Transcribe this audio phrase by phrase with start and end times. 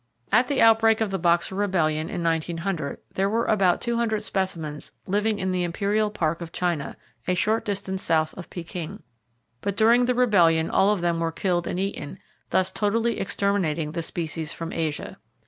[0.31, 5.37] At the outbreak of the Boxer Rebellion, in 1900, there were about 200 specimens living
[5.37, 9.03] in the imperial park of China, a short distance south of Pekin;
[9.61, 12.17] but during the rebellion, all of them were killed and eaten,
[12.49, 15.19] thus totally exterminating the species from Asia.